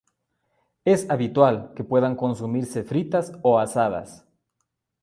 [0.83, 4.25] Es habitual que puedan consumirse fritas o asadas.